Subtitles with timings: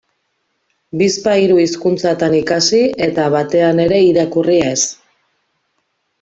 [1.01, 4.81] Bizpahiru hizkuntzatan ikasi eta batean ere irakurri ez.